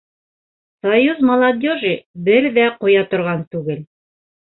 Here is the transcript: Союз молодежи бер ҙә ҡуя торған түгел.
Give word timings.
Союз 0.85 1.21
молодежи 1.31 1.93
бер 2.31 2.51
ҙә 2.59 2.67
ҡуя 2.83 3.07
торған 3.15 3.49
түгел. 3.55 3.89